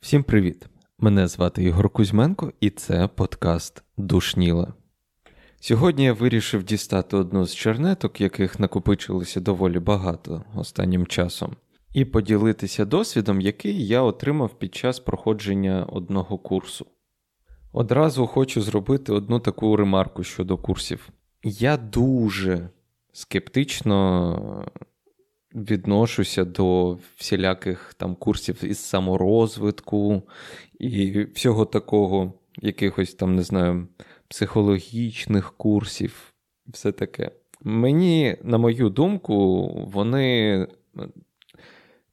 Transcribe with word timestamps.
Всім 0.00 0.22
привіт! 0.22 0.66
Мене 0.98 1.28
звати 1.28 1.64
Ігор 1.64 1.90
Кузьменко, 1.90 2.52
і 2.60 2.70
це 2.70 3.08
подкаст 3.08 3.82
Душніла. 3.96 4.72
Сьогодні 5.60 6.04
я 6.04 6.12
вирішив 6.12 6.64
дістати 6.64 7.16
одну 7.16 7.46
з 7.46 7.54
чернеток, 7.54 8.20
яких 8.20 8.60
накопичилося 8.60 9.40
доволі 9.40 9.78
багато 9.78 10.44
останнім 10.54 11.06
часом, 11.06 11.56
і 11.94 12.04
поділитися 12.04 12.84
досвідом, 12.84 13.40
який 13.40 13.86
я 13.86 14.02
отримав 14.02 14.58
під 14.58 14.74
час 14.74 15.00
проходження 15.00 15.86
одного 15.88 16.38
курсу. 16.38 16.86
Одразу 17.72 18.26
хочу 18.26 18.62
зробити 18.62 19.12
одну 19.12 19.40
таку 19.40 19.76
ремарку 19.76 20.24
щодо 20.24 20.56
курсів. 20.56 21.08
Я 21.42 21.76
дуже 21.76 22.70
скептично 23.12 24.64
відношуся 25.54 26.44
до 26.44 26.98
всіляких 27.16 27.94
там 27.94 28.14
курсів 28.14 28.64
із 28.64 28.78
саморозвитку 28.78 30.22
і 30.78 31.24
всього 31.24 31.64
такого, 31.64 32.32
якихось 32.58 33.14
там, 33.14 33.36
не 33.36 33.42
знаю, 33.42 33.88
психологічних 34.28 35.52
курсів, 35.56 36.32
все 36.66 36.92
таке. 36.92 37.30
Мені, 37.62 38.36
на 38.42 38.58
мою 38.58 38.88
думку, 38.88 39.68
вони. 39.92 40.66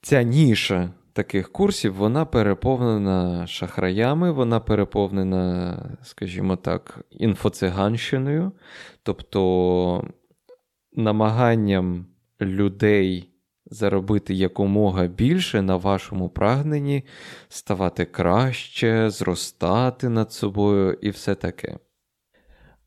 Ця 0.01 0.23
ніша 0.23 0.93
таких 1.13 1.51
курсів 1.51 1.93
вона 1.95 2.25
переповнена 2.25 3.47
шахраями, 3.47 4.31
вона 4.31 4.59
переповнена, 4.59 5.79
скажімо 6.03 6.55
так, 6.55 6.99
інфоциганщиною, 7.11 8.51
тобто 9.03 10.03
намаганням 10.97 12.05
людей 12.41 13.29
заробити 13.65 14.33
якомога 14.33 15.07
більше 15.07 15.61
на 15.61 15.75
вашому 15.75 16.29
прагненні, 16.29 17.03
ставати 17.49 18.05
краще, 18.05 19.09
зростати 19.09 20.09
над 20.09 20.33
собою 20.33 20.97
і 21.01 21.09
все 21.09 21.35
таке. 21.35 21.77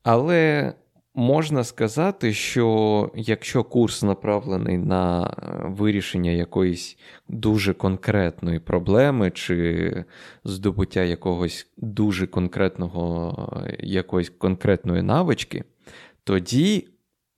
Але 0.03 0.73
можна 1.15 1.63
сказати, 1.63 2.33
що 2.33 3.11
якщо 3.15 3.63
курс 3.63 4.03
направлений 4.03 4.77
на 4.77 5.33
вирішення 5.63 6.31
якоїсь 6.31 6.97
дуже 7.27 7.73
конкретної 7.73 8.59
проблеми, 8.59 9.31
чи 9.31 10.05
здобуття 10.43 11.03
якогось 11.03 11.67
дуже 11.77 12.27
конкретного, 12.27 13.63
якоїсь 13.79 14.29
конкретної 14.29 15.01
навички, 15.01 15.63
тоді 16.23 16.87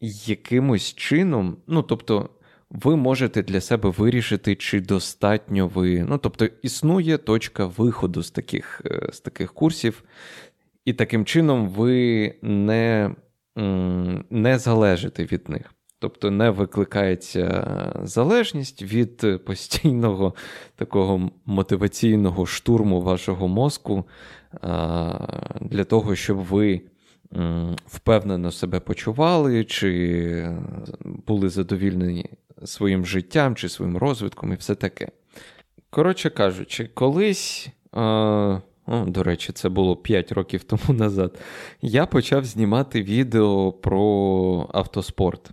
якимось 0.04 0.94
чином, 0.94 1.58
ну 1.68 1.82
тобто, 1.82 2.30
ви 2.70 2.96
можете 2.96 3.44
для 3.44 3.62
себе 3.62 3.90
вирішити, 3.90 4.56
чи 4.56 4.82
достатньо 4.82 5.68
ви. 5.68 6.06
Ну, 6.10 6.18
тобто, 6.18 6.46
існує 6.62 7.18
точка 7.18 7.66
виходу 7.66 8.24
з 8.24 8.32
таких, 8.32 8.82
е, 8.86 9.10
з 9.14 9.20
таких 9.20 9.54
курсів, 9.54 10.04
і 10.86 10.94
таким 10.94 11.26
чином 11.26 11.70
ви 11.70 12.36
не, 12.42 13.16
не 14.30 14.60
залежите 14.60 15.26
від 15.26 15.50
них. 15.50 15.74
Тобто 16.00 16.32
не 16.32 16.50
викликається 16.50 17.68
залежність 18.04 18.82
від 18.82 19.46
постійного 19.46 20.34
такого 20.76 21.32
мотиваційного 21.46 22.46
штурму 22.46 23.02
вашого 23.02 23.48
мозку 23.48 24.06
для 25.62 25.84
того, 25.84 26.16
щоб 26.16 26.38
ви 26.38 26.82
впевнено 27.86 28.52
себе 28.52 28.80
почували, 28.80 29.64
чи 29.64 30.56
були 31.28 31.50
задовільнені 31.50 32.26
своїм 32.66 33.06
життям 33.06 33.56
чи 33.56 33.70
своїм 33.70 33.98
розвитком, 33.98 34.54
і 34.54 34.56
все 34.56 34.76
таке. 34.76 35.08
Коротше 35.90 36.30
кажучи, 36.30 36.90
колись. 36.94 37.70
О, 37.92 38.62
До 39.08 39.24
речі, 39.24 39.54
це 39.54 39.70
було 39.70 39.96
5 39.96 40.32
років 40.32 40.64
тому 40.64 40.84
назад. 41.00 41.40
Я 41.82 42.06
почав 42.06 42.46
знімати 42.46 43.04
відео 43.04 43.72
про 43.72 44.70
автоспорт. 44.74 45.52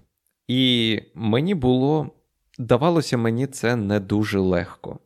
І 0.48 1.00
мені 1.14 1.54
було, 1.54 2.10
давалося 2.58 3.16
мені 3.16 3.47
це 3.47 3.76
не 3.76 4.00
дуже 4.00 4.38
легко. 4.38 4.98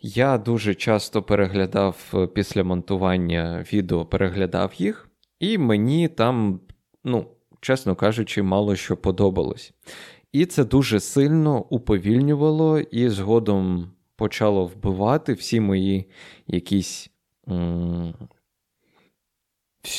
Я 0.00 0.38
дуже 0.38 0.74
часто 0.74 1.22
переглядав 1.22 2.14
після 2.34 2.64
монтування 2.64 3.64
відео, 3.72 4.04
переглядав 4.04 4.72
їх, 4.76 5.09
і 5.40 5.58
мені 5.58 6.08
там, 6.08 6.60
ну, 7.04 7.26
чесно 7.60 7.94
кажучи, 7.94 8.42
мало 8.42 8.76
що 8.76 8.96
подобалось. 8.96 9.72
І 10.32 10.46
це 10.46 10.64
дуже 10.64 11.00
сильно 11.00 11.64
уповільнювало 11.70 12.80
і 12.80 13.08
згодом 13.08 13.90
почало 14.16 14.66
вбивати 14.66 15.32
всі 15.32 15.60
мої 15.60 16.10
якісь. 16.46 17.10
М- 17.48 18.14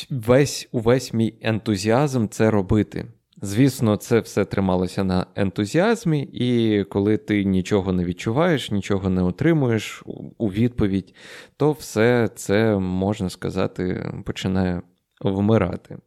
весь 0.09 0.69
увесь 0.72 1.13
мій 1.13 1.34
ентузіазм 1.41 2.28
це 2.28 2.51
робити. 2.51 3.06
Звісно, 3.41 3.96
це 3.96 4.19
все 4.19 4.46
трималося 4.46 5.03
на 5.03 5.25
ентузіазмі, 5.35 6.22
і 6.22 6.84
коли 6.84 7.18
ти 7.18 7.44
нічого 7.44 7.94
не 7.94 8.06
відчуваєш, 8.06 8.72
нічого 8.72 9.09
не 9.09 9.24
отримуєш 9.24 10.03
у 10.38 10.47
відповідь, 10.47 11.16
то 11.57 11.72
все 11.72 12.30
це 12.35 12.78
можна 12.78 13.30
сказати 13.30 14.12
починає 14.25 14.81
вмирати. 15.22 15.98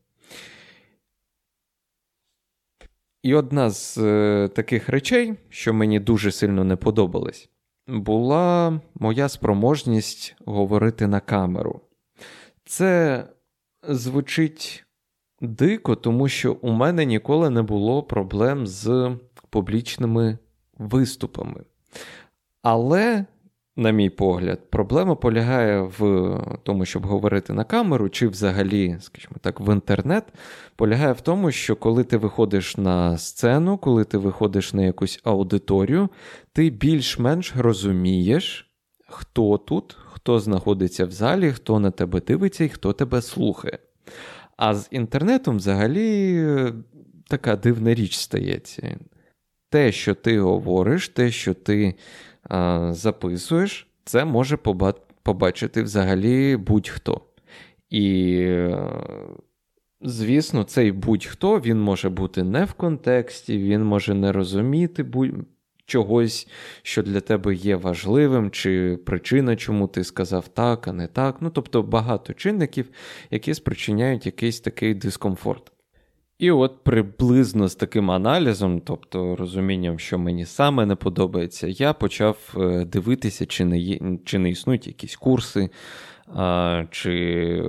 І 3.23 3.35
одна 3.35 3.71
з 3.71 3.99
е, 3.99 4.49
таких 4.49 4.89
речей, 4.89 5.35
що 5.49 5.75
мені 5.75 6.01
дуже 6.01 6.33
сильно 6.33 6.65
не 6.65 6.77
подобалась, 6.77 7.49
була 7.87 8.81
моя 8.95 9.29
спроможність 9.29 10.37
говорити 10.47 11.07
на 11.07 11.21
камеру. 11.21 11.81
Це 12.65 13.25
звучить 13.89 14.85
дико, 15.41 15.97
тому 15.97 16.29
що 16.29 16.53
у 16.53 16.73
мене 16.73 17.05
ніколи 17.05 17.51
не 17.51 17.63
було 17.63 18.03
проблем 18.03 18.67
з 18.67 19.17
публічними 19.51 20.39
виступами. 20.79 21.65
Але 22.63 23.25
на 23.77 23.91
мій 23.91 24.11
погляд, 24.11 24.71
проблема 24.71 25.15
полягає 25.15 25.81
в 25.81 26.39
тому, 26.63 26.85
щоб 26.85 27.07
говорити 27.07 27.53
на 27.53 27.65
камеру, 27.65 28.09
чи 28.09 28.29
взагалі, 28.29 28.97
скажімо 29.01 29.37
так, 29.41 29.61
в 29.61 29.73
інтернет, 29.73 30.25
полягає 30.77 31.13
в 31.13 31.21
тому, 31.21 31.51
що 31.51 31.77
коли 31.77 32.05
ти 32.05 32.17
виходиш 32.17 32.77
на 32.77 33.19
сцену, 33.19 33.79
коли 33.79 34.05
ти 34.05 34.19
виходиш 34.19 34.73
на 34.73 34.83
якусь 34.83 35.21
аудиторію, 35.25 36.09
ти 36.53 36.71
більш-менш 36.71 37.53
розумієш, 37.57 38.71
хто 39.09 39.59
тут, 39.59 39.97
хто 40.05 40.41
знаходиться 40.41 41.07
в 41.07 41.11
залі, 41.11 41.53
хто 41.53 41.81
на 41.81 41.91
тебе 41.91 42.21
дивиться 42.21 42.65
і 42.65 42.69
хто 42.69 42.93
тебе 42.93 43.23
слухає. 43.23 43.79
А 44.57 44.75
з 44.75 44.89
інтернетом 44.91 45.57
взагалі 45.57 46.45
така 47.29 47.57
дивна 47.57 47.95
річ 47.95 48.17
стається. 48.17 48.99
Те, 49.71 49.93
що 49.93 50.15
ти 50.15 50.41
говориш, 50.41 51.09
те, 51.09 51.31
що 51.31 51.55
ти 51.55 51.95
записуєш, 52.91 53.89
це 54.05 54.25
може 54.25 54.57
побачити 55.23 55.83
взагалі 55.83 56.57
будь-хто. 56.57 57.21
І, 57.91 58.47
звісно, 60.01 60.65
цей 60.65 60.93
будь-хто 60.93 61.61
він 61.61 61.81
може 61.81 62.09
бути 62.09 62.43
не 62.43 62.65
в 62.65 62.73
контексті, 62.73 63.59
він 63.59 63.85
може 63.85 64.15
не 64.15 64.33
розуміти 64.33 65.07
чогось, 65.87 66.49
що 66.83 67.03
для 67.03 67.21
тебе 67.21 67.55
є 67.55 67.77
важливим, 67.77 68.51
чи 68.51 68.99
причина, 69.07 69.57
чому 69.57 69.89
ти 69.89 70.05
сказав 70.05 70.49
так, 70.49 70.89
а 70.89 70.93
не 70.93 71.07
так. 71.07 71.37
Ну, 71.41 71.51
тобто 71.51 71.83
багато 71.83 72.33
чинників, 72.33 72.91
які 73.31 73.55
спричиняють 73.55 74.27
якийсь 74.27 74.61
такий 74.61 74.95
дискомфорт. 74.95 75.74
І 76.45 76.51
от 76.51 76.85
приблизно 76.85 77.69
з 77.69 77.75
таким 77.75 78.11
аналізом, 78.11 78.81
тобто 78.81 79.37
розумінням, 79.37 79.99
що 79.99 80.19
мені 80.19 80.47
саме 80.47 80.87
не 80.87 80.95
подобається, 80.95 81.67
я 81.67 81.93
почав 81.93 82.55
е, 82.57 82.85
дивитися, 82.85 83.47
чи 83.47 83.65
не 83.65 83.79
є, 83.79 83.99
чи 84.25 84.39
не 84.39 84.51
існують 84.51 84.87
якісь 84.87 85.17
курси, 85.17 85.71
а, 86.27 86.85
чи, 86.91 87.65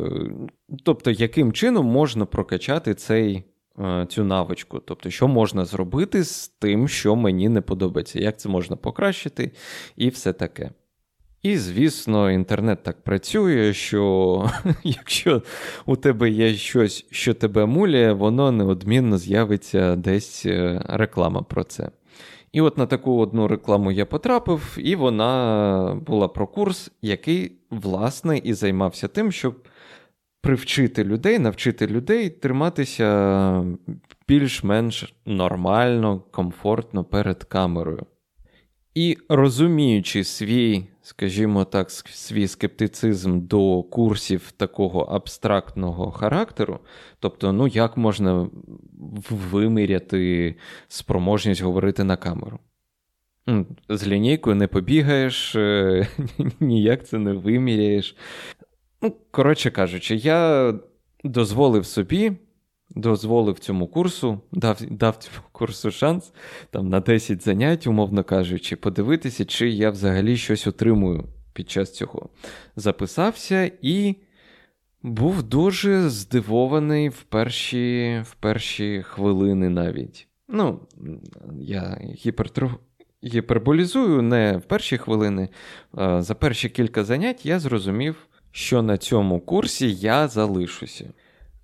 тобто, 0.83 1.11
яким 1.11 1.53
чином 1.53 1.85
можна 1.85 2.25
прокачати 2.25 2.93
цей, 2.93 3.43
е, 3.79 4.05
цю 4.09 4.23
навичку. 4.23 4.79
Тобто, 4.79 5.09
що 5.09 5.27
можна 5.27 5.65
зробити 5.65 6.23
з 6.23 6.47
тим, 6.47 6.87
що 6.87 7.15
мені 7.15 7.49
не 7.49 7.61
подобається, 7.61 8.19
як 8.19 8.39
це 8.39 8.49
можна 8.49 8.75
покращити, 8.75 9.51
і 9.95 10.09
все 10.09 10.33
таке. 10.33 10.71
І, 11.45 11.57
звісно, 11.57 12.31
інтернет 12.31 12.83
так 12.83 13.03
працює, 13.03 13.73
що 13.73 14.49
якщо 14.83 15.41
у 15.85 15.95
тебе 15.95 16.29
є 16.29 16.53
щось, 16.53 17.05
що 17.11 17.33
тебе 17.33 17.65
муляє, 17.65 18.13
воно 18.13 18.51
неодмінно 18.51 19.17
з'явиться 19.17 19.95
десь 19.95 20.45
е, 20.45 20.81
реклама 20.85 21.41
про 21.41 21.63
це. 21.63 21.89
І 22.51 22.61
от 22.61 22.77
на 22.77 22.85
таку 22.85 23.17
одну 23.17 23.47
рекламу 23.47 23.91
я 23.91 24.05
потрапив, 24.05 24.77
і 24.77 24.95
вона 24.95 26.01
була 26.05 26.27
про 26.27 26.47
курс, 26.47 26.91
який, 27.01 27.51
власне, 27.69 28.37
і 28.37 28.53
займався 28.53 29.07
тим, 29.07 29.31
щоб 29.31 29.67
привчити 30.41 31.03
людей, 31.03 31.39
навчити 31.39 31.87
людей 31.87 32.29
триматися 32.29 33.65
більш-менш 34.27 35.13
нормально, 35.25 36.23
комфортно 36.31 37.03
перед 37.03 37.43
камерою. 37.43 38.05
І 38.95 39.17
розуміючи 39.29 40.23
свій, 40.23 40.85
скажімо 41.05 41.65
так, 41.65 41.91
свій 41.91 42.47
скептицизм 42.47 43.47
до 43.47 43.83
курсів 43.83 44.51
такого 44.51 44.99
абстрактного 44.99 46.11
характеру, 46.11 46.79
тобто, 47.19 47.53
ну 47.53 47.67
як 47.67 47.97
можна 47.97 48.49
виміряти 49.29 50.55
спроможність 50.87 51.61
говорити 51.61 52.03
на 52.03 52.17
камеру? 52.17 52.59
З 53.89 54.07
лінійкою 54.07 54.55
не 54.55 54.67
побігаєш, 54.67 55.55
е, 55.55 56.07
ніяк 56.59 57.07
це 57.07 57.17
не 57.17 57.33
виміряєш. 57.33 58.15
Ну, 59.01 59.13
коротше 59.31 59.71
кажучи, 59.71 60.15
я 60.15 60.73
дозволив 61.23 61.85
собі, 61.85 62.31
дозволив 62.89 63.59
цьому 63.59 63.87
курсу, 63.87 64.41
дав 64.51 64.81
дав 64.89 65.15
цьому 65.15 65.47
курсу 65.51 65.91
шанс 65.91 66.33
там, 66.71 66.89
на 66.89 66.99
10 66.99 67.43
занять, 67.43 67.87
умовно 67.87 68.23
кажучи, 68.23 68.75
подивитися, 68.75 69.45
чи 69.45 69.69
я 69.69 69.89
взагалі 69.89 70.37
щось 70.37 70.67
отримую 70.67 71.23
під 71.53 71.69
час 71.69 71.93
цього. 71.93 72.29
Записався 72.75 73.71
і 73.81 74.15
був 75.03 75.43
дуже 75.43 76.09
здивований 76.09 77.09
в 77.09 77.23
перші 77.23 78.21
в 78.25 78.35
перші 78.35 79.03
хвилини 79.07 79.69
навіть. 79.69 80.27
Ну, 80.47 80.79
я 81.59 82.01
гіпертроф... 82.25 82.71
гіперболізую 83.23 84.21
не 84.21 84.57
в 84.57 84.61
перші 84.61 84.97
хвилини. 84.97 85.49
За 86.17 86.35
перші 86.39 86.69
кілька 86.69 87.03
занять 87.03 87.45
я 87.45 87.59
зрозумів 87.59 88.27
що 88.55 88.81
на 88.81 88.97
цьому 88.97 89.39
курсі 89.39 89.93
я 89.93 90.27
залишуся. 90.27 91.13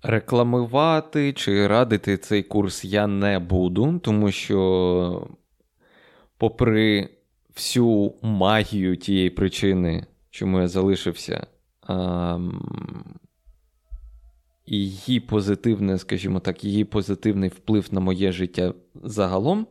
Рекламувати 0.04 1.32
чи 1.32 1.66
радити 1.66 2.16
цей 2.16 2.42
курс 2.42 2.84
я 2.84 3.06
не 3.06 3.38
буду, 3.38 3.98
тому 4.02 4.30
що, 4.30 5.28
попри 6.38 7.08
всю 7.54 8.14
магію 8.22 8.96
тієї 8.96 9.30
причини, 9.30 10.06
чому 10.30 10.60
я 10.60 10.68
залишився, 10.68 11.46
її 14.66 15.20
позитивне, 15.20 15.98
скажімо 15.98 16.40
так, 16.40 16.64
її 16.64 16.84
позитивний 16.84 17.48
вплив 17.48 17.88
на 17.94 18.00
моє 18.00 18.32
життя 18.32 18.74
загалом, 18.94 19.66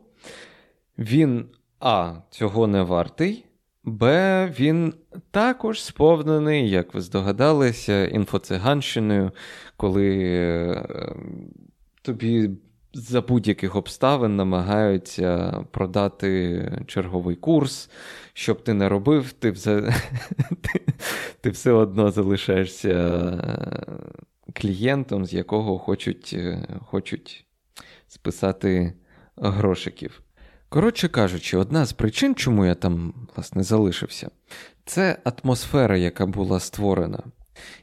він 0.98 1.46
А, 1.80 2.14
цього 2.30 2.66
не 2.66 2.82
вартий. 2.82 3.44
Б, 3.84 4.46
він 4.58 4.94
також 5.30 5.82
сповнений, 5.82 6.70
як 6.70 6.94
ви 6.94 7.00
здогадалися, 7.00 8.06
інфоциганщиною, 8.06 9.30
коли 9.76 10.18
е, 10.24 11.14
тобі 12.02 12.50
за 12.94 13.20
будь-яких 13.20 13.76
обставин 13.76 14.36
намагаються 14.36 15.64
продати 15.70 16.84
черговий 16.86 17.36
курс. 17.36 17.90
Щоб 18.32 18.64
ти 18.64 18.74
не 18.74 18.88
робив, 18.88 19.32
ти 19.32 19.50
все, 19.50 19.80
ти, 20.60 20.80
ти 21.40 21.50
все 21.50 21.72
одно 21.72 22.10
залишаєшся 22.10 22.88
е, 22.88 24.52
клієнтом, 24.52 25.26
з 25.26 25.32
якого 25.32 25.78
хочуть, 25.78 26.30
е, 26.34 26.68
хочуть 26.86 27.46
списати 28.08 28.92
грошиків. 29.36 30.22
Коротше 30.72 31.08
кажучи, 31.08 31.56
одна 31.56 31.86
з 31.86 31.92
причин, 31.92 32.34
чому 32.34 32.66
я 32.66 32.74
там, 32.74 33.14
власне, 33.36 33.62
залишився, 33.62 34.30
це 34.84 35.18
атмосфера, 35.24 35.96
яка 35.96 36.26
була 36.26 36.60
створена. 36.60 37.22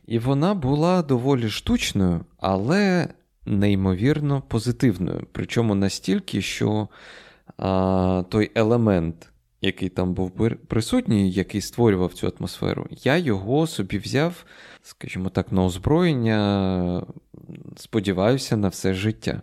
І 0.07 0.19
вона 0.19 0.53
була 0.53 1.01
доволі 1.01 1.49
штучною, 1.49 2.25
але 2.37 3.07
неймовірно 3.45 4.41
позитивною. 4.41 5.27
Причому 5.31 5.75
настільки, 5.75 6.41
що 6.41 6.87
а, 7.57 8.23
той 8.29 8.51
елемент, 8.55 9.31
який 9.61 9.89
там 9.89 10.13
був 10.13 10.31
присутній, 10.67 11.31
який 11.31 11.61
створював 11.61 12.13
цю 12.13 12.33
атмосферу, 12.39 12.87
я 12.89 13.17
його 13.17 13.67
собі 13.67 13.97
взяв, 13.97 14.45
скажімо 14.81 15.29
так, 15.29 15.51
на 15.51 15.63
озброєння, 15.63 17.05
сподіваюся, 17.75 18.57
на 18.57 18.67
все 18.67 18.93
життя. 18.93 19.41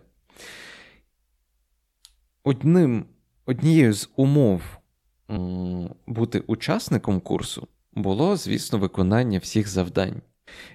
Одним 2.43 3.05
Однією 3.49 3.93
з 3.93 4.09
умов 4.15 4.61
бути 6.07 6.39
учасником 6.39 7.19
курсу 7.19 7.67
було, 7.93 8.35
звісно, 8.35 8.79
виконання 8.79 9.39
всіх 9.39 9.67
завдань. 9.67 10.21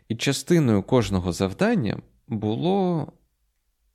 І 0.08 0.16
частиною 0.16 0.82
кожного 0.82 1.32
завдання 1.32 1.98
було 2.28 3.06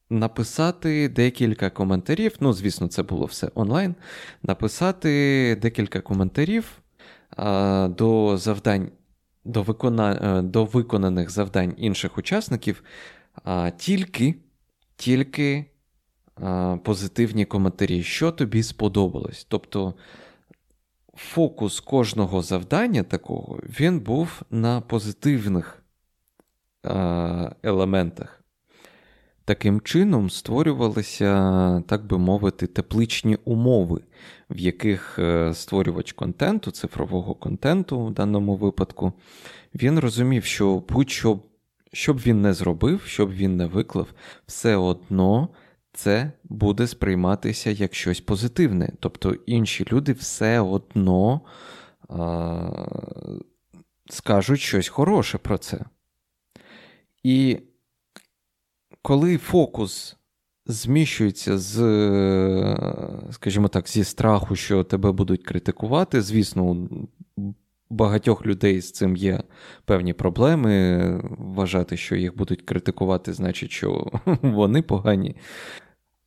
написати 0.09 1.09
декілька 1.09 1.69
коментарів. 1.69 2.35
Ну, 2.39 2.53
звісно, 2.53 2.87
це 2.87 3.03
було 3.03 3.25
все 3.25 3.51
онлайн. 3.55 3.95
Написати 4.43 5.57
декілька 5.61 6.01
коментарів 6.01 6.81
до 7.89 8.37
завдань, 8.37 8.91
до, 9.45 9.63
викона, 9.63 10.41
до 10.41 10.65
виконаних 10.65 11.29
завдань 11.29 11.73
інших 11.77 12.17
учасників, 12.17 12.83
а, 13.43 13.69
тільки, 13.69 14.35
тільки 14.95 15.65
позитивні 16.83 17.45
коментарі, 17.45 18.03
що 18.03 18.31
тобі 18.31 18.63
сподобалось. 18.63 19.45
Тобто 19.49 19.93
фокус 21.13 21.79
кожного 21.79 22.41
завдання 22.41 23.03
такого 23.03 23.59
він 23.79 23.99
був 23.99 24.41
на 24.51 24.81
позитивних 24.81 25.83
елементах. 27.63 28.43
Таким 29.47 29.81
чином 29.81 30.29
створювалися, 30.29 31.83
так 31.87 32.05
би 32.05 32.17
мовити, 32.17 32.67
тепличні 32.67 33.37
умови, 33.45 34.01
в 34.49 34.57
яких 34.57 35.19
е, 35.19 35.53
створювач 35.53 36.11
контенту, 36.11 36.71
цифрового 36.71 37.33
контенту 37.33 38.05
в 38.05 38.11
даному 38.11 38.55
випадку, 38.55 39.13
він 39.75 39.99
розумів, 39.99 40.43
що 40.43 40.83
будь-що, 40.89 41.39
що 41.93 42.13
б 42.13 42.17
він 42.17 42.41
не 42.41 42.53
зробив, 42.53 43.01
що 43.05 43.25
б 43.25 43.31
він 43.31 43.57
не 43.57 43.65
виклав, 43.65 44.07
все 44.45 44.75
одно 44.75 45.49
це 45.97 46.31
буде 46.43 46.87
сприйматися 46.87 47.69
як 47.69 47.95
щось 47.95 48.21
позитивне. 48.21 48.91
Тобто 48.99 49.33
інші 49.33 49.85
люди 49.91 50.13
все 50.13 50.59
одно 50.59 51.41
а, 52.09 52.87
скажуть 54.09 54.59
щось 54.59 54.87
хороше 54.87 55.37
про 55.37 55.57
це. 55.57 55.79
І 57.23 57.59
коли 59.01 59.37
фокус 59.37 60.17
зміщується 60.65 61.57
з, 61.57 61.75
скажімо 63.31 63.67
так, 63.67 63.89
зі 63.89 64.03
страху, 64.03 64.55
що 64.55 64.83
тебе 64.83 65.11
будуть 65.11 65.43
критикувати, 65.43 66.21
звісно, 66.21 66.87
багатьох 67.89 68.45
людей 68.45 68.81
з 68.81 68.91
цим 68.91 69.15
є 69.15 69.43
певні 69.85 70.13
проблеми. 70.13 71.21
Вважати, 71.37 71.97
що 71.97 72.15
їх 72.15 72.37
будуть 72.37 72.61
критикувати, 72.61 73.33
значить, 73.33 73.71
що 73.71 74.11
вони 74.41 74.81
погані. 74.81 75.35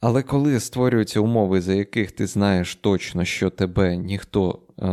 Але 0.01 0.23
коли 0.23 0.61
створюються 0.61 1.21
умови, 1.21 1.61
за 1.61 1.75
яких 1.75 2.13
ти 2.13 2.27
знаєш 2.27 2.77
точно, 2.77 3.25
що 3.25 3.51
тебе 3.51 3.97
ніхто 3.97 4.63
е, 4.79 4.87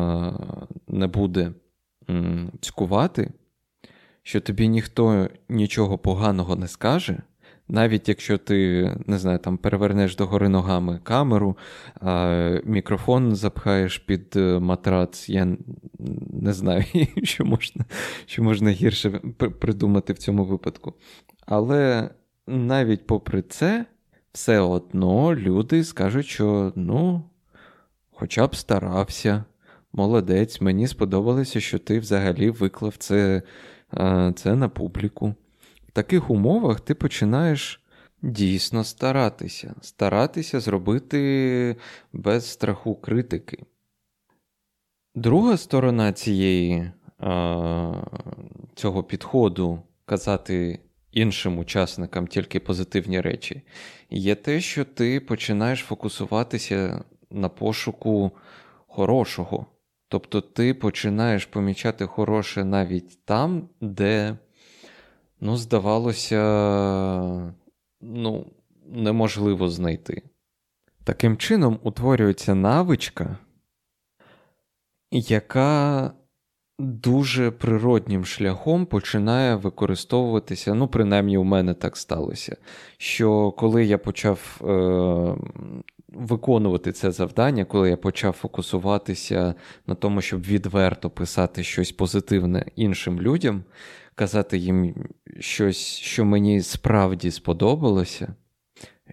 не 0.87 1.07
буде 1.07 1.51
м, 2.09 2.51
цькувати, 2.61 3.31
що 4.23 4.41
тобі 4.41 4.67
ніхто 4.67 5.29
нічого 5.49 5.97
поганого 5.97 6.55
не 6.55 6.67
скаже, 6.67 7.21
навіть 7.67 8.09
якщо 8.09 8.37
ти 8.37 8.91
не 9.07 9.17
знаю, 9.17 9.39
там 9.39 9.57
перевернеш 9.57 10.15
догори 10.15 10.49
ногами 10.49 10.99
камеру, 11.03 11.57
а 12.01 12.59
мікрофон 12.63 13.35
запхаєш 13.35 13.97
під 13.97 14.35
е, 14.35 14.59
матрац, 14.59 15.29
я 15.29 15.57
не 16.29 16.53
знаю, 16.53 16.83
що 17.23 17.45
можна, 17.45 17.85
що 18.25 18.43
можна 18.43 18.69
гірше 18.69 19.09
придумати 19.59 20.13
в 20.13 20.17
цьому 20.17 20.45
випадку. 20.45 20.93
Але 21.45 22.09
навіть 22.47 23.07
попри 23.07 23.41
це 23.41 23.85
все 24.31 24.59
одно 24.59 25.35
люди 25.35 25.83
скажуть, 25.83 26.25
що 26.25 26.73
ну, 26.75 27.23
хоча 28.11 28.47
б 28.47 28.55
старався, 28.55 29.43
молодець, 29.93 30.61
мені 30.61 30.87
сподобалося, 30.87 31.59
що 31.59 31.79
ти 31.79 31.99
взагалі 31.99 32.49
виклав 32.49 32.97
це, 32.97 33.41
це 34.35 34.55
на 34.55 34.69
публіку. 34.69 35.35
В 35.87 35.91
таких 35.91 36.29
умовах 36.29 36.79
ти 36.79 36.95
починаєш. 36.95 37.81
Дійсно 38.21 38.83
старатися, 38.83 39.75
старатися 39.81 40.59
зробити 40.59 41.75
без 42.13 42.51
страху 42.51 42.95
критики. 42.95 43.63
Друга 45.15 45.57
сторона 45.57 46.13
цієї, 46.13 46.91
цього 48.75 49.03
підходу 49.03 49.79
казати 50.05 50.79
іншим 51.17 51.57
учасникам 51.57 52.27
тільки 52.27 52.59
позитивні 52.59 53.21
речі, 53.21 53.61
є 54.09 54.35
те, 54.35 54.61
що 54.61 54.85
ти 54.85 55.19
починаєш 55.19 55.79
фокусуватися 55.79 57.03
на 57.31 57.49
пошуку 57.49 58.31
хорошого. 58.87 59.65
Тобто 60.07 60.41
ти 60.41 60.73
починаєш 60.73 61.45
помічати 61.45 62.05
хороше 62.05 62.63
навіть 62.63 63.25
там, 63.25 63.69
де 63.81 64.37
ну, 65.39 65.57
здавалося, 65.57 67.53
ну, 68.01 68.45
неможливо 68.85 69.69
знайти. 69.69 70.21
Таким 71.03 71.37
чином 71.37 71.79
утворюється 71.83 72.55
навичка, 72.55 73.37
яка 75.11 76.11
дуже 76.79 77.51
природнім 77.51 78.25
шляхом 78.25 78.85
починає 78.85 79.55
використовуватися. 79.55 80.73
Ну, 80.73 80.87
принаймні, 80.87 81.37
у 81.37 81.43
мене 81.43 81.73
так 81.73 81.97
сталося. 81.97 82.57
Що 82.97 83.51
коли 83.51 83.85
я 83.85 83.97
почав 83.97 84.61
е, 84.61 85.35
виконувати 86.07 86.91
це 86.91 87.11
завдання, 87.11 87.65
коли 87.65 87.89
я 87.89 87.97
почав 87.97 88.33
фокусуватися 88.33 89.55
на 89.87 89.95
тому, 89.95 90.21
щоб 90.21 90.41
відверто 90.41 91.09
писати 91.09 91.63
щось 91.63 91.91
позитивне 91.91 92.65
іншим 92.75 93.21
людям, 93.21 93.63
казати 94.15 94.57
їм 94.57 94.95
щось, 95.39 95.97
що 95.97 96.25
мені 96.25 96.61
справді 96.61 97.31
сподобалося. 97.31 98.35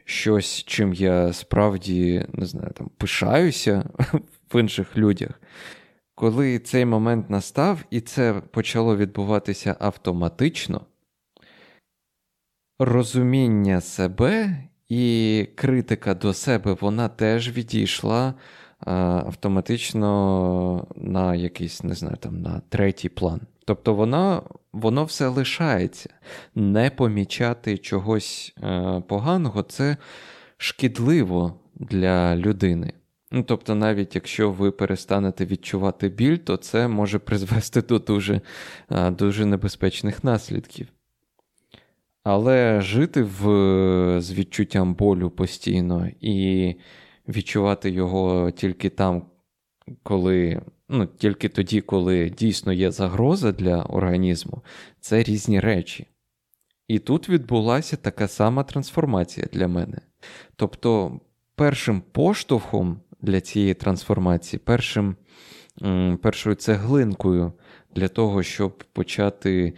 Щось, 0.04 0.64
чим 0.64 0.94
я 0.94 1.32
справді 1.32 2.26
не 2.32 2.46
знаю, 2.46 2.72
там 2.74 2.90
пишаюся 2.98 3.90
в 4.54 4.60
інших 4.60 4.96
людях, 4.96 5.40
коли 6.14 6.58
цей 6.58 6.84
момент 6.84 7.30
настав, 7.30 7.84
і 7.90 8.00
це 8.00 8.42
почало 8.50 8.96
відбуватися 8.96 9.76
автоматично, 9.80 10.80
розуміння 12.78 13.80
себе 13.80 14.64
і 14.88 15.46
критика 15.54 16.14
до 16.14 16.34
себе 16.34 16.76
вона 16.80 17.08
теж 17.08 17.56
відійшла 17.56 18.34
автоматично 18.86 20.86
на 20.96 21.34
якийсь, 21.34 21.82
не 21.82 21.94
знаю, 21.94 22.16
там, 22.16 22.42
на 22.42 22.62
третій 22.68 23.08
план. 23.08 23.40
Тобто 23.64 23.94
воно 23.94 24.42
воно 24.72 25.04
все 25.04 25.28
лишається. 25.28 26.10
Не 26.54 26.90
помічати 26.90 27.78
чогось 27.78 28.54
е, 28.62 29.02
поганого 29.08 29.62
це 29.62 29.96
шкідливо 30.56 31.60
для 31.74 32.36
людини. 32.36 32.92
Ну, 33.34 33.42
Тобто, 33.42 33.74
навіть 33.74 34.14
якщо 34.14 34.50
ви 34.50 34.70
перестанете 34.70 35.46
відчувати 35.46 36.08
біль, 36.08 36.36
то 36.36 36.56
це 36.56 36.88
може 36.88 37.18
призвести 37.18 37.82
до 37.82 37.98
дуже, 37.98 38.40
дуже 38.90 39.46
небезпечних 39.46 40.24
наслідків. 40.24 40.88
Але 42.24 42.80
жити 42.80 43.22
в, 43.22 43.40
з 44.20 44.32
відчуттям 44.32 44.94
болю 44.94 45.30
постійно 45.30 46.08
і 46.20 46.74
відчувати 47.28 47.90
його 47.90 48.50
тільки 48.50 48.90
там, 48.90 49.26
коли, 50.02 50.62
ну, 50.88 51.06
тільки 51.06 51.48
тоді, 51.48 51.80
коли 51.80 52.30
дійсно 52.30 52.72
є 52.72 52.90
загроза 52.90 53.52
для 53.52 53.82
організму, 53.82 54.62
це 55.00 55.22
різні 55.22 55.60
речі. 55.60 56.06
І 56.88 56.98
тут 56.98 57.28
відбулася 57.28 57.96
така 57.96 58.28
сама 58.28 58.62
трансформація 58.62 59.46
для 59.52 59.68
мене. 59.68 59.98
Тобто, 60.56 61.20
першим 61.54 62.00
поштовхом 62.00 63.00
для 63.24 63.40
цієї 63.40 63.74
трансформації, 63.74 64.60
першим, 64.64 65.16
першою 66.22 66.56
цеглинкою 66.56 67.52
для 67.94 68.08
того, 68.08 68.42
щоб 68.42 68.84
почати 68.92 69.74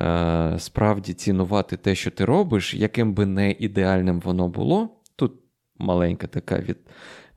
е, 0.00 0.54
справді 0.58 1.12
цінувати 1.12 1.76
те, 1.76 1.94
що 1.94 2.10
ти 2.10 2.24
робиш, 2.24 2.74
яким 2.74 3.14
би 3.14 3.26
не 3.26 3.50
ідеальним 3.50 4.20
воно 4.20 4.48
було. 4.48 4.88
Тут 5.16 5.32
маленька 5.78 6.26
така 6.26 6.58
від, 6.58 6.78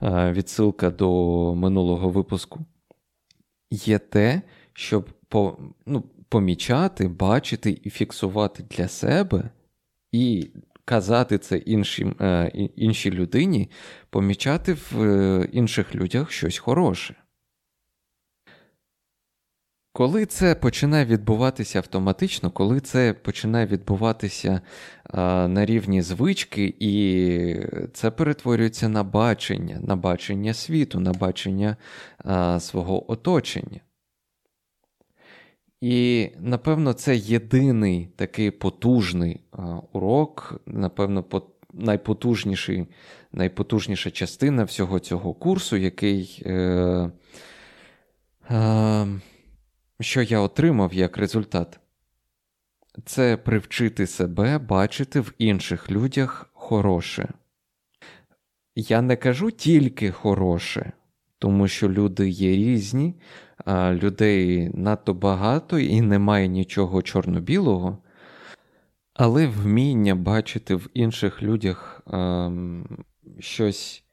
е, 0.02 0.32
відсилка 0.32 0.90
до 0.90 1.56
минулого 1.56 2.10
випуску. 2.10 2.60
Є 3.72 4.00
те, 4.00 4.42
щоб 4.74 5.10
по, 5.30 5.58
ну, 5.86 6.04
помічати, 6.30 7.08
бачити 7.08 7.80
і 7.84 7.90
фіксувати 7.90 8.64
для 8.70 8.88
себе, 8.88 9.50
і 10.12 10.52
казати 10.86 11.38
це 11.38 11.58
іншим, 11.58 12.16
е, 12.22 12.52
іншій 12.76 13.12
людині, 13.12 13.70
помічати 14.10 14.74
в 14.74 15.02
е, 15.02 15.50
інших 15.52 15.96
людях 15.96 16.32
щось 16.32 16.58
хороше. 16.58 17.16
Коли 19.96 20.26
це 20.26 20.56
починає 20.56 21.06
відбуватися 21.06 21.80
автоматично, 21.80 22.52
коли 22.52 22.80
це 22.80 23.14
починає 23.14 23.66
відбуватися 23.66 24.62
а, 25.04 25.48
на 25.48 25.66
рівні 25.66 26.02
звички, 26.02 26.76
і 26.80 27.56
це 27.94 28.12
перетворюється 28.12 28.90
на 28.90 29.04
бачення, 29.04 29.80
на 29.82 29.96
бачення 29.96 30.54
світу, 30.54 31.00
на 31.00 31.14
бачення 31.14 31.78
а, 32.18 32.60
свого 32.60 33.12
оточення. 33.12 33.80
І, 35.84 36.30
напевно, 36.40 36.94
це 36.94 37.16
єдиний 37.16 38.10
такий 38.16 38.52
потужний 38.52 39.40
а, 39.52 39.80
урок, 39.92 40.62
напевно, 40.66 41.24
по, 41.24 41.44
найпотужніший, 41.74 42.88
найпотужніша 43.32 44.12
частина 44.12 44.64
всього 44.64 45.00
цього 45.00 45.34
курсу, 45.34 45.78
який. 45.78 46.44
Е, 46.46 47.12
е, 48.52 49.08
що 50.00 50.22
я 50.22 50.40
отримав 50.40 50.94
як 50.94 51.18
результат? 51.18 51.80
Це 53.06 53.38
привчити 53.38 54.08
себе 54.08 54.58
бачити 54.58 55.20
в 55.20 55.34
інших 55.38 55.92
людях 55.92 56.50
хороше. 56.54 57.30
Я 58.76 59.02
не 59.02 59.16
кажу 59.16 59.52
тільки 59.52 60.12
хороше, 60.12 60.92
тому 61.44 61.68
що 61.68 61.90
люди 61.90 62.30
є 62.30 62.56
різні, 62.56 63.16
а 63.66 63.94
людей 63.94 64.72
надто 64.74 65.14
багато 65.14 65.80
і 65.80 66.02
немає 66.02 66.48
нічого 66.48 67.02
чорно-білого, 67.02 67.98
але 69.14 69.48
вміння 69.48 70.16
бачити 70.16 70.76
в 70.76 70.90
інших 70.94 71.44
людях 71.44 72.02
ем, 72.08 72.88
щось 73.40 74.04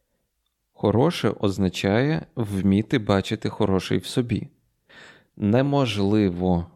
хороше 0.73 1.31
означає 1.31 2.27
вміти 2.37 2.99
бачити 2.99 3.49
хороше 3.49 3.97
в 3.97 4.07
собі. 4.07 4.49
Неможливо, 5.37 6.67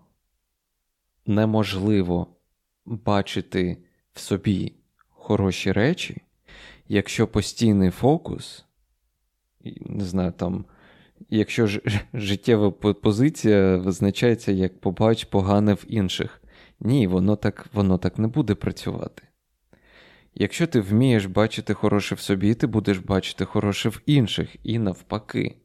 неможливо 1.26 2.26
бачити 2.84 3.76
в 4.12 4.20
собі 4.20 4.73
хороші 5.08 5.73
речі, 5.73 6.23
якщо 6.88 7.26
постійний 7.26 7.90
фокус, 7.90 8.64
не 9.80 10.04
знаю, 10.04 10.33
там, 10.33 10.64
якщо 11.30 11.66
ж, 11.66 11.80
життєва 12.14 12.71
позиція 12.71 13.76
визначається 13.76 14.52
як 14.52 14.80
побач 14.80 15.25
погане 15.25 15.75
в 15.75 15.85
інших. 15.88 16.42
Ні, 16.80 17.06
воно 17.06 17.37
так, 17.37 17.66
воно 17.73 17.99
так 17.99 18.18
не 18.18 18.28
буде 18.28 18.54
працювати. 18.54 19.23
Якщо 20.35 20.66
ти 20.66 20.80
вмієш 20.80 21.26
бачити 21.26 21.75
хороше 21.75 22.14
в 22.14 22.21
собі, 22.21 22.54
ти 22.54 22.66
будеш 22.66 22.99
бачити 22.99 23.44
хороше 23.44 23.88
в 23.88 24.00
інших 24.06 24.56
і 24.62 24.78
навпаки. 24.78 25.56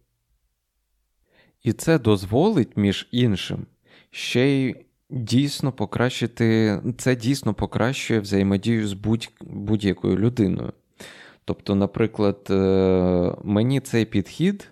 І 1.64 1.74
це 1.74 2.00
дозволить, 2.00 2.78
між 2.78 3.08
іншим, 3.12 3.66
ще 4.12 4.48
й 4.48 4.76
дійсно 5.10 5.72
покращити, 5.72 6.82
це 6.98 7.16
дійсно 7.16 7.54
покращує 7.54 8.20
взаємодію 8.20 8.88
з 8.88 8.94
будь, 8.94 9.32
будь-якою 9.42 10.18
людиною. 10.18 10.74
Тобто, 11.50 11.76
наприклад, 11.76 12.48
е, 12.50 13.36
мені 13.44 13.80
цей 13.80 14.06
підхід 14.06 14.72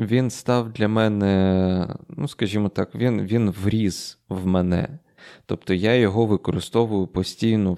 він 0.00 0.30
став 0.30 0.72
для 0.72 0.88
мене, 0.88 1.94
ну, 2.08 2.28
скажімо 2.28 2.68
так, 2.68 2.94
він 2.94 3.22
він 3.22 3.50
вріз 3.50 4.18
в 4.28 4.46
мене. 4.46 4.98
Тобто 5.46 5.74
я 5.74 5.94
його 5.94 6.26
використовую 6.26 7.06
постійно 7.06 7.76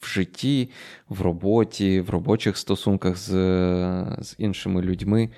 в 0.00 0.06
житті, 0.06 0.70
в 1.08 1.20
роботі, 1.20 2.00
в 2.00 2.10
робочих 2.10 2.56
стосунках 2.56 3.16
з 3.16 3.30
з 4.20 4.34
іншими 4.38 4.82
людьми 4.82 5.30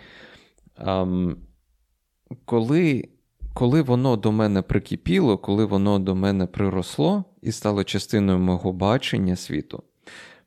коли 2.44 3.08
коли 3.54 3.82
воно 3.82 4.16
до 4.16 4.32
мене 4.32 4.62
прикипіло, 4.62 5.38
коли 5.38 5.64
воно 5.64 5.98
до 5.98 6.14
мене 6.14 6.46
приросло 6.46 7.24
і 7.42 7.52
стало 7.52 7.84
частиною 7.84 8.38
мого 8.38 8.72
бачення 8.72 9.36
світу, 9.36 9.82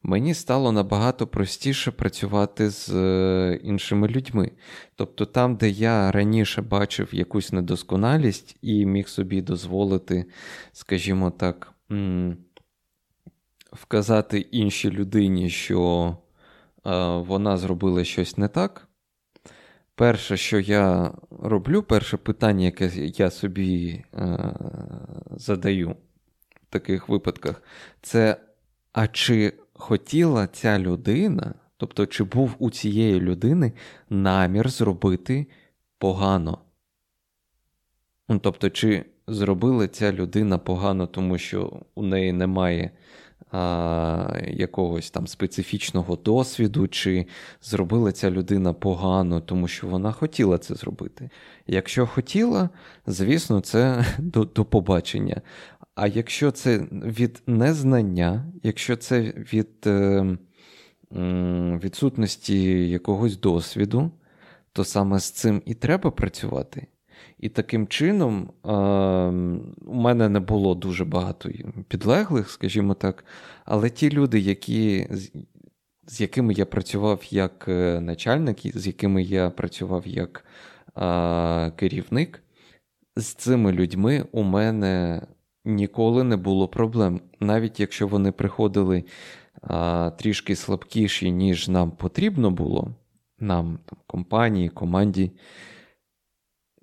мені 0.03 0.33
стало 0.33 0.71
набагато 0.71 1.27
простіше 1.27 1.91
працювати 1.91 2.69
з 2.69 2.89
е, 2.89 3.59
іншими 3.63 4.07
людьми. 4.07 4.51
Тобто, 4.95 5.25
там, 5.25 5.55
де 5.55 5.69
я 5.69 6.11
раніше 6.11 6.61
бачив 6.61 7.09
якусь 7.11 7.51
недосконалість 7.51 8.57
і 8.61 8.85
міг 8.85 9.07
собі 9.07 9.41
дозволити, 9.41 10.25
скажімо 10.71 11.31
так, 11.31 11.73
вказати 13.71 14.39
іншій 14.39 14.89
людині, 14.89 15.49
що 15.49 16.17
е, 16.85 17.07
вона 17.17 17.57
зробила 17.57 18.03
щось 18.03 18.37
не 18.37 18.47
так. 18.47 18.85
Перше, 19.95 20.37
що 20.37 20.59
я 20.59 21.13
роблю, 21.29 21.83
перше 21.83 22.17
питання, 22.17 22.65
яке 22.65 22.91
я 22.95 23.31
собі 23.31 24.03
е, 24.13 24.53
задаю 25.31 25.89
в 25.89 26.65
таких 26.69 27.09
випадках, 27.09 27.63
це 28.01 28.37
а 28.93 29.07
чи 29.07 29.53
хотіла 29.79 30.47
ця 30.47 30.79
людина, 30.79 31.53
тобто, 31.77 32.05
чи 32.05 32.23
був 32.23 32.55
у 32.59 32.69
цієї 32.69 33.19
людини 33.19 33.71
намір 34.09 34.69
зробити 34.69 35.47
погано? 35.97 36.57
Ну, 38.29 38.39
Тобто, 38.39 38.69
чи 38.69 39.05
зробила 39.27 39.87
ця 39.87 40.11
людина 40.11 40.57
погано, 40.57 41.07
тому 41.07 41.37
що 41.37 41.81
у 41.95 42.03
неї 42.03 42.31
немає 42.33 42.91
а, 43.51 44.37
якогось 44.47 45.11
там 45.11 45.27
специфічного 45.27 46.15
досвіду, 46.15 46.87
чи 46.87 47.25
зробила 47.61 48.11
ця 48.11 48.31
людина 48.31 48.73
погано, 48.73 49.41
тому 49.41 49.67
що 49.67 49.87
вона 49.87 50.11
хотіла 50.11 50.57
це 50.57 50.75
зробити. 50.75 51.29
Якщо 51.67 52.07
хотіла, 52.07 52.69
звісно, 53.07 53.61
це 53.61 54.05
до, 54.19 54.43
до 54.43 54.65
побачення. 54.65 55.41
А 56.01 56.07
якщо 56.07 56.51
це 56.51 56.77
від 56.91 57.43
незнання, 57.47 58.45
якщо 58.63 58.95
це 58.95 59.21
від 59.21 59.69
е, 59.85 60.37
відсутності 61.83 62.89
якогось 62.89 63.39
досвіду, 63.39 64.11
то 64.73 64.83
саме 64.83 65.19
з 65.19 65.31
цим 65.31 65.61
і 65.65 65.73
треба 65.73 66.11
працювати. 66.11 66.87
І 67.39 67.49
таким 67.49 67.87
чином 67.87 68.49
е, 68.65 68.71
у 69.85 69.93
мене 69.93 70.29
не 70.29 70.39
було 70.39 70.75
дуже 70.75 71.05
багато 71.05 71.49
підлеглих, 71.87 72.49
скажімо 72.49 72.93
так, 72.93 73.25
але 73.65 73.89
ті 73.89 74.09
люди, 74.09 74.39
які, 74.39 75.07
з, 76.07 76.21
якими 76.21 76.53
я 76.53 76.65
працював 76.65 77.23
як 77.29 77.67
начальник, 78.01 78.57
з 78.77 78.87
якими 78.87 79.23
я 79.23 79.49
працював 79.49 80.07
як 80.07 80.45
е, 80.97 81.71
керівник, 81.71 82.43
з 83.15 83.25
цими 83.33 83.71
людьми 83.71 84.25
у 84.31 84.43
мене 84.43 85.21
ніколи 85.75 86.23
не 86.23 86.37
було 86.37 86.67
проблем. 86.67 87.21
Навіть 87.39 87.79
якщо 87.79 88.07
вони 88.07 88.31
приходили 88.31 89.03
а, 89.61 90.11
трішки 90.19 90.55
слабкіші, 90.55 91.31
ніж 91.31 91.67
нам 91.67 91.91
потрібно 91.91 92.51
було, 92.51 92.95
нам, 93.39 93.79
там, 93.85 93.99
компанії, 94.07 94.69
команді, 94.69 95.31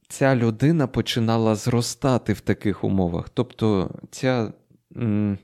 ця 0.09 0.37
людина 0.37 0.87
починала 0.87 1.55
зростати 1.55 2.33
в 2.33 2.41
таких 2.41 2.85
умовах. 2.85 3.29
Тобто 3.29 3.91
ця 4.11 4.53
м, 4.97 5.39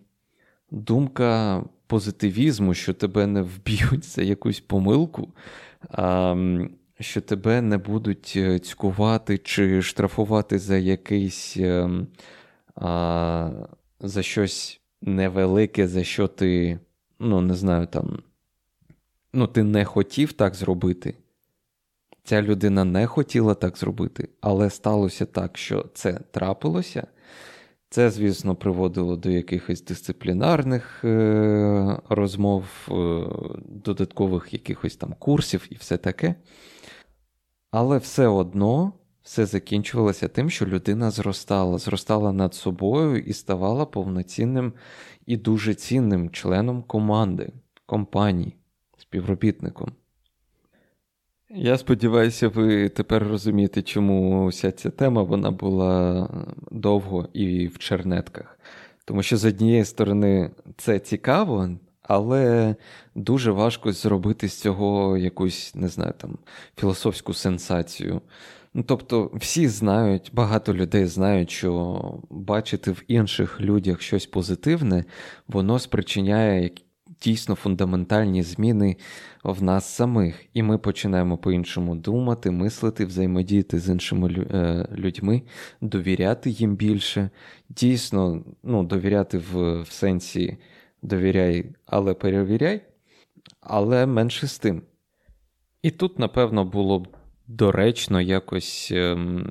думка 0.70 1.62
позитивізму, 1.86 2.74
що 2.74 2.94
тебе 2.94 3.26
не 3.26 3.42
вб'ють 3.42 4.04
за 4.04 4.22
якусь 4.22 4.60
помилку, 4.60 5.32
а, 5.90 6.36
що 7.00 7.20
тебе 7.20 7.60
не 7.60 7.78
будуть 7.78 8.32
е, 8.36 8.58
цькувати 8.58 9.38
чи 9.38 9.82
штрафувати 9.82 10.58
за 10.58 10.76
якийсь. 10.76 11.56
А, 12.74 13.50
за 14.00 14.22
щось 14.22 14.80
невелике, 15.02 15.88
за 15.88 16.04
що 16.04 16.28
ти, 16.28 16.78
ну, 17.18 17.40
не 17.40 17.54
знаю, 17.54 17.86
там, 17.86 18.22
ну, 19.32 19.46
ти 19.46 19.62
не 19.62 19.84
хотів 19.84 20.32
так 20.32 20.54
зробити. 20.54 21.14
Ця 22.24 22.42
людина 22.42 22.84
не 22.84 23.06
хотіла 23.06 23.54
так 23.54 23.76
зробити, 23.78 24.28
але 24.40 24.70
сталося 24.70 25.26
так, 25.26 25.58
що 25.58 25.86
це 25.94 26.20
трапилося. 26.30 27.06
Це, 27.90 28.10
звісно, 28.10 28.54
приводило 28.54 29.16
до 29.16 29.30
якихось 29.30 29.84
дисциплінарних 29.84 31.04
е- 31.04 32.00
розмов, 32.08 32.64
е- 32.88 32.92
додаткових 33.68 34.52
якихось 34.52 34.96
там 34.96 35.14
курсів 35.18 35.66
і 35.70 35.74
все 35.74 35.96
таке. 35.96 36.34
Але 37.70 37.98
все 37.98 38.26
одно 38.26 38.92
все 39.22 39.46
закінчувалося 39.46 40.28
тим, 40.28 40.50
що 40.50 40.66
людина 40.66 41.10
зростала, 41.10 41.78
зростала 41.78 42.32
над 42.32 42.54
собою 42.54 43.18
і 43.18 43.32
ставала 43.32 43.86
повноцінним 43.86 44.72
і 45.26 45.36
дуже 45.36 45.74
цінним 45.74 46.30
членом 46.30 46.82
команди, 46.82 47.52
компанії, 47.86 48.56
співробітником. 48.98 49.92
Я 51.54 51.78
сподіваюся, 51.78 52.48
ви 52.48 52.88
тепер 52.88 53.28
розумієте, 53.28 53.82
чому 53.82 54.46
вся 54.46 54.72
ця 54.72 54.90
тема 54.90 55.22
вона 55.22 55.50
була 55.50 56.28
довго 56.70 57.28
і 57.32 57.66
в 57.66 57.78
чернетках. 57.78 58.58
Тому 59.04 59.22
що 59.22 59.36
з 59.36 59.44
однієї 59.44 59.84
сторони 59.84 60.50
це 60.76 60.98
цікаво, 60.98 61.68
але 62.02 62.76
дуже 63.14 63.50
важко 63.50 63.92
зробити 63.92 64.48
з 64.48 64.60
цього 64.60 65.18
якусь, 65.18 65.74
не 65.74 65.88
знаю, 65.88 66.14
там, 66.18 66.38
філософську 66.76 67.34
сенсацію. 67.34 68.20
Ну, 68.74 68.82
Тобто, 68.82 69.30
всі 69.34 69.68
знають, 69.68 70.30
багато 70.34 70.74
людей 70.74 71.06
знають, 71.06 71.50
що 71.50 72.00
бачити 72.30 72.90
в 72.90 73.04
інших 73.08 73.60
людях 73.60 74.02
щось 74.02 74.26
позитивне, 74.26 75.04
воно 75.48 75.78
спричиняє 75.78 76.70
дійсно 77.22 77.54
фундаментальні 77.54 78.42
зміни 78.42 78.96
в 79.44 79.62
нас 79.62 79.94
самих. 79.94 80.44
І 80.54 80.62
ми 80.62 80.78
починаємо 80.78 81.38
по-іншому 81.38 81.96
думати, 81.96 82.50
мислити, 82.50 83.04
взаємодіяти 83.04 83.78
з 83.78 83.88
іншими 83.88 84.46
е, 84.50 84.88
людьми, 84.94 85.42
довіряти 85.80 86.50
їм 86.50 86.76
більше. 86.76 87.30
Дійсно, 87.68 88.44
ну, 88.62 88.82
довіряти 88.82 89.38
в, 89.38 89.82
в 89.82 89.90
сенсі 89.90 90.58
довіряй, 91.02 91.70
але 91.86 92.14
перевіряй, 92.14 92.80
але 93.60 94.06
менше 94.06 94.46
з 94.46 94.58
тим. 94.58 94.82
І 95.82 95.90
тут, 95.90 96.18
напевно, 96.18 96.64
було 96.64 96.98
б 96.98 97.16
доречно 97.56 98.20
якось 98.20 98.92
ем, 98.94 99.46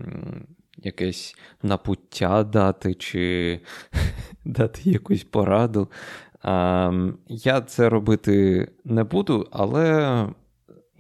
якесь 0.78 1.36
напуття 1.64 2.44
дати, 2.44 2.94
чи 2.94 3.60
дати 4.46 4.90
якусь 4.90 5.24
пораду. 5.24 5.88
Ем, 6.44 7.18
я 7.28 7.62
це 7.62 7.90
робити 7.90 8.68
не 8.86 9.04
буду, 9.04 9.48
але 9.52 10.28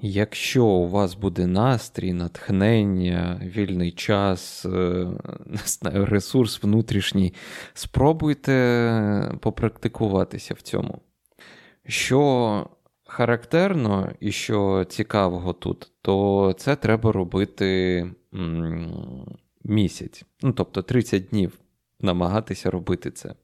якщо 0.01 0.65
у 0.65 0.89
вас 0.89 1.15
буде 1.15 1.47
настрій, 1.47 2.13
натхнення, 2.13 3.41
вільний 3.43 3.91
час, 3.91 4.65
е, 4.65 4.69
не 5.45 5.57
знаю, 5.65 6.05
ресурс 6.05 6.63
внутрішній, 6.63 7.33
спробуйте 7.73 9.37
попрактикуватися 9.41 10.53
в 10.53 10.61
цьому. 10.61 11.01
Що 11.87 12.69
характерно 13.11 14.11
і 14.19 14.31
що 14.31 14.85
цікавого 14.89 15.53
тут, 15.53 15.91
то 16.01 16.55
це 16.57 16.75
треба 16.75 17.11
робити 17.11 18.05
місяць. 19.63 20.23
Ну, 20.41 20.53
тобто 20.53 20.81
30 20.81 21.27
днів 21.27 21.59
намагатися 21.99 22.71
робити 22.71 23.11
це. 23.11 23.35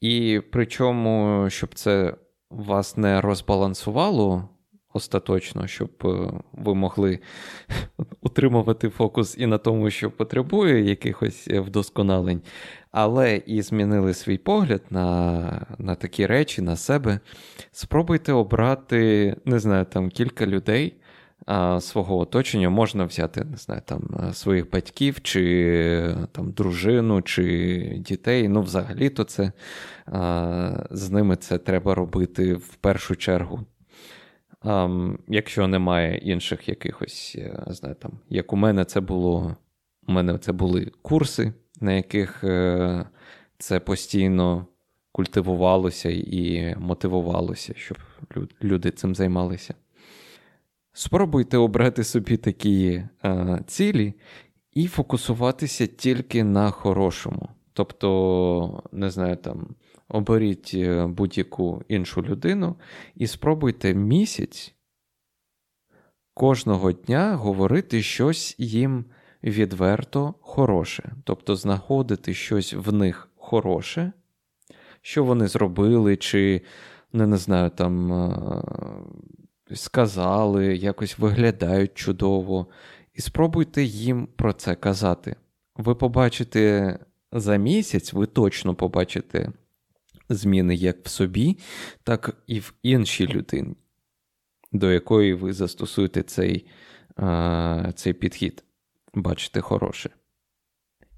І 0.00 0.40
причому, 0.52 1.44
щоб 1.50 1.74
це 1.74 2.14
вас 2.50 2.96
не 2.96 3.20
розбалансувало 3.20 4.48
остаточно, 4.94 5.66
щоб 5.66 5.90
е, 6.04 6.30
ви 6.52 6.74
могли 6.74 7.18
утримувати 8.20 8.88
фокус 8.88 9.38
і 9.38 9.46
на 9.46 9.58
тому, 9.58 9.90
що 9.90 10.10
потребує 10.10 10.80
якихось 10.80 11.48
вдосконалень, 11.48 12.42
але 13.00 13.36
і 13.46 13.62
змінили 13.62 14.14
свій 14.14 14.38
погляд 14.38 14.82
на 14.90 15.66
на 15.78 15.94
такі 15.94 16.26
речі, 16.26 16.62
на 16.62 16.76
себе. 16.76 17.20
Спробуйте 17.72 18.32
обрати, 18.32 19.36
не 19.44 19.58
знаю, 19.58 19.84
там 19.84 20.10
кілька 20.10 20.46
людей 20.46 20.94
а, 21.46 21.80
свого 21.80 22.18
оточення. 22.18 22.70
Можна 22.70 23.04
взяти, 23.04 23.44
не 23.44 23.56
знаю, 23.56 23.82
там 23.84 24.30
своїх 24.32 24.70
батьків, 24.70 25.20
чи 25.22 26.14
там 26.32 26.52
дружину, 26.52 27.22
чи 27.22 27.96
дітей. 27.98 28.48
Ну, 28.48 28.62
взагалі-то 28.62 29.24
це 29.24 29.52
а, 30.06 30.86
з 30.90 31.10
ними 31.10 31.36
це 31.36 31.58
треба 31.58 31.94
робити 31.94 32.54
в 32.54 32.74
першу 32.74 33.16
чергу. 33.16 33.60
А, 34.62 34.88
якщо 35.28 35.66
немає 35.68 36.18
інших 36.18 36.68
якихось, 36.68 37.38
знаю, 37.66 37.94
там, 37.94 38.12
як 38.28 38.52
у 38.52 38.56
мене 38.56 38.84
це 38.84 39.00
було, 39.00 39.56
у 40.08 40.12
мене 40.12 40.38
це 40.38 40.52
були 40.52 40.92
курси 41.02 41.52
на 41.80 41.92
яких 41.92 42.44
е, 42.44 43.04
це 43.58 43.80
постійно 43.80 44.66
культивувалося 45.12 46.10
і 46.10 46.74
мотивувалося, 46.78 47.74
щоб 47.76 47.98
люди 48.62 48.90
цим 48.90 49.14
займалися. 49.14 49.74
Спробуйте 50.92 51.56
обрати 51.56 52.04
собі 52.04 52.36
такі 52.36 53.02
е, 53.24 53.60
цілі 53.66 54.14
і 54.72 54.86
фокусуватися 54.86 55.86
тільки 55.86 56.44
на 56.44 56.70
хорошому. 56.70 57.48
Тобто, 57.72 58.82
не 58.92 59.10
знаю, 59.10 59.36
там, 59.36 59.74
оберіть 60.08 60.70
е, 60.74 61.06
будь-яку 61.06 61.82
іншу 61.88 62.22
людину 62.22 62.76
і 63.14 63.26
спробуйте 63.26 63.94
місяць 63.94 64.74
кожного 66.34 66.92
дня 66.92 67.34
говорити 67.34 68.02
щось 68.02 68.54
їм 68.58 69.04
відверто 69.44 70.34
хороше, 70.40 71.12
тобто 71.24 71.56
знаходити 71.56 72.34
щось 72.34 72.74
в 72.74 72.92
них 72.92 73.28
хороше, 73.36 74.12
що 75.02 75.24
вони 75.24 75.48
зробили, 75.48 76.16
чи, 76.16 76.62
не, 77.12 77.26
не 77.26 77.36
знаю, 77.36 77.70
там 77.70 78.12
сказали, 79.74 80.76
якось 80.76 81.18
виглядають 81.18 81.94
чудово, 81.94 82.66
і 83.14 83.20
спробуйте 83.20 83.82
їм 83.82 84.28
про 84.36 84.52
це 84.52 84.74
казати. 84.74 85.36
Ви 85.76 85.94
побачите 85.94 86.98
за 87.32 87.56
місяць, 87.56 88.12
ви 88.12 88.26
точно 88.26 88.74
побачите 88.74 89.52
зміни 90.28 90.74
як 90.74 91.06
в 91.06 91.08
собі, 91.08 91.58
так 92.02 92.36
і 92.46 92.60
в 92.60 92.74
іншій 92.82 93.26
людині, 93.26 93.76
до 94.72 94.92
якої 94.92 95.34
ви 95.34 95.52
застосуєте 95.52 96.22
цей, 96.22 96.66
цей 97.94 98.12
підхід 98.12 98.64
бачити 99.22 99.60
хороше. 99.60 100.10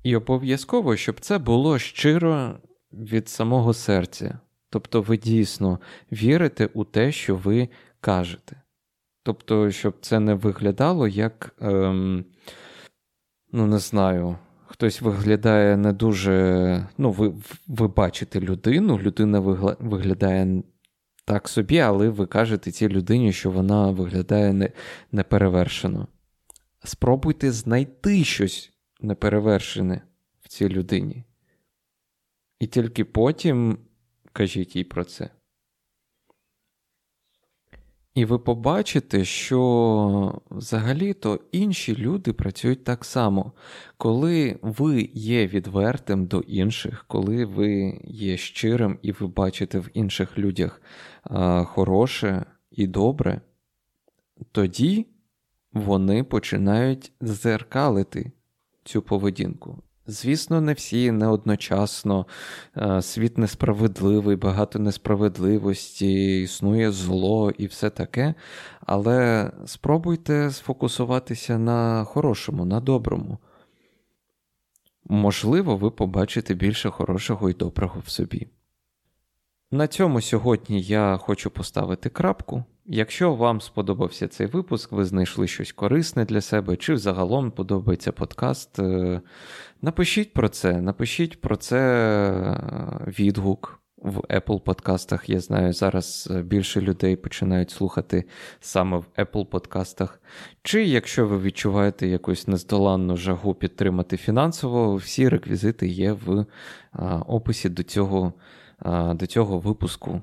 І 0.03 0.17
обов'язково, 0.17 0.97
щоб 0.97 1.21
це 1.21 1.39
було 1.39 1.79
щиро 1.79 2.59
від 2.93 3.29
самого 3.29 3.75
серця. 3.75 4.39
Тобто 4.71 5.03
ви 5.03 5.17
дійсно 5.17 5.81
вірите 6.13 6.67
у 6.75 6.85
те, 6.85 7.13
що 7.13 7.37
ви 7.37 7.69
кажете. 8.01 8.63
Тобто, 9.23 9.71
щоб 9.71 9.95
це 10.01 10.21
не 10.21 10.35
виглядало 10.35 11.09
як, 11.09 11.55
ем, 11.61 12.25
ну, 13.53 13.67
не 13.67 13.79
знаю, 13.79 14.37
хтось 14.67 15.03
виглядає 15.03 15.77
не 15.77 15.93
дуже. 15.93 16.87
Ну, 16.99 17.11
ви 17.11 17.33
ви 17.67 17.89
бачите 17.89 18.41
людину, 18.41 18.99
людина 18.99 19.41
виглядає 19.81 20.63
так 21.25 21.49
собі, 21.49 21.79
але 21.79 22.09
ви 22.09 22.27
кажете 22.27 22.71
цій 22.71 22.89
людині, 22.89 23.33
що 23.33 23.51
вона 23.51 23.91
виглядає 23.91 24.53
не, 24.53 24.71
неперевершено. 25.13 26.07
Спробуйте 26.85 27.53
знайти 27.53 28.25
щось 28.25 28.73
неперевершене 29.01 30.03
в 30.41 30.49
цій 30.49 30.69
людині. 30.69 31.25
І 32.59 32.67
тільки 32.67 33.05
потім 33.05 33.79
кажіть 34.33 34.77
їй 34.77 34.85
про 34.85 35.05
це. 35.05 35.31
І 38.15 38.25
ви 38.25 38.39
побачите, 38.39 39.25
що 39.25 40.43
взагалі-то 40.51 41.41
інші 41.53 41.97
люди 41.97 42.33
працюють 42.33 42.85
так 42.85 43.05
само. 43.05 43.53
Коли 43.97 44.59
ви 44.63 45.11
є 45.15 45.47
відвертим 45.47 46.27
до 46.27 46.41
інших, 46.41 47.05
коли 47.09 47.45
ви 47.45 48.01
є 48.05 48.37
щирим 48.37 48.99
і 49.03 49.13
ви 49.13 49.27
бачите 49.27 49.79
в 49.79 49.89
інших 49.95 50.39
людях 50.39 50.83
а, 51.23 51.65
хороше 51.65 52.45
і 52.71 52.87
добре, 52.87 53.41
тоді 54.53 55.07
вони 55.73 56.25
починають 56.25 57.13
зеркалити 57.21 58.33
цю 58.85 59.03
поведінку. 59.03 59.83
Звісно, 60.07 60.61
не 60.61 60.73
всі 60.73 61.11
не 61.11 61.27
одночасно. 61.27 62.27
Е, 62.77 63.03
світ 63.03 63.39
несправедливий, 63.39 64.37
багато 64.37 64.79
несправедливості, 64.79 66.43
існує 66.43 66.91
зло 66.91 67.51
і 67.51 67.67
все 67.67 67.91
таке. 67.91 68.35
Але 68.81 69.51
спробуйте 69.67 70.51
сфокусуватися 70.51 71.59
на 71.59 72.05
хорошому, 72.05 72.65
на 72.65 72.81
доброму. 72.81 73.39
Можливо, 75.05 75.77
ви 75.77 75.91
побачите 75.91 76.55
більше 76.55 76.91
хорошого 76.91 77.51
і 77.51 77.53
доброго 77.53 78.03
в 78.07 78.11
собі. 78.11 78.49
На 79.71 79.87
цьому 79.87 80.21
сьогодні 80.21 80.83
я 80.83 81.17
хочу 81.17 81.51
поставити 81.51 82.09
крапку. 82.09 82.65
Якщо 82.93 83.35
вам 83.35 83.61
сподобався 83.61 84.29
цей 84.29 84.47
випуск, 84.47 84.93
ви 84.93 85.05
знайшли 85.05 85.47
щось 85.47 85.73
корисне 85.73 86.25
для 86.25 86.41
себе, 86.41 86.77
чи 86.77 86.95
взагалом 86.95 87.51
подобається 87.51 88.13
подкаст, 88.13 88.79
е, 88.79 89.21
напишіть 89.83 90.33
про 90.33 90.49
це, 90.49 90.81
напишіть 90.81 91.41
про 91.41 91.57
це 91.57 91.79
е, 91.79 93.13
відгук 93.19 93.81
в 93.97 94.19
Apple 94.19 94.61
подкастах. 94.61 95.29
Я 95.29 95.41
знаю, 95.41 95.73
зараз 95.73 96.29
е, 96.31 96.43
більше 96.43 96.81
людей 96.81 97.17
починають 97.17 97.71
слухати 97.71 98.25
саме 98.61 98.97
в 98.97 99.05
Apple 99.19 99.45
подкастах. 99.45 100.21
Чи 100.63 100.85
якщо 100.85 101.27
ви 101.27 101.41
відчуваєте 101.41 102.07
якусь 102.07 102.49
нездоланну 102.49 103.17
жагу 103.17 103.55
підтримати 103.55 104.17
фінансово, 104.17 104.97
всі 104.97 105.29
реквізити 105.29 105.89
є 105.89 106.13
в 106.13 106.47
описі 107.27 107.69
до 107.69 107.83
цього, 107.83 108.33
до 109.15 109.27
цього 109.27 109.59
випуску. 109.59 110.23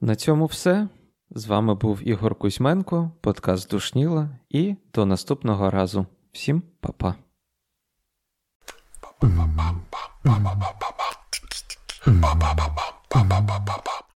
На 0.00 0.16
цьому 0.16 0.46
все. 0.46 0.88
З 1.30 1.46
вами 1.46 1.74
був 1.74 2.08
Ігор 2.08 2.34
Кузьменко, 2.34 3.10
подкаст 3.20 3.70
Душніла, 3.70 4.28
і 4.48 4.76
до 4.94 5.06
наступного 5.06 5.70
разу. 5.70 6.06
Всім 6.32 6.62
па-па. 6.80 7.14